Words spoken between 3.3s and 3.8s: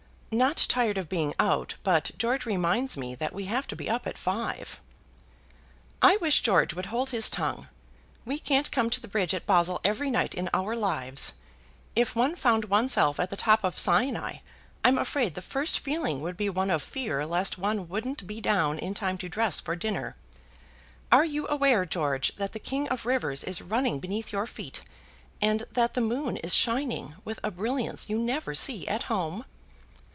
we have to